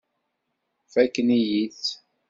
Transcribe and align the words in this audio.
Fakken-iyi-tt. 0.91 1.89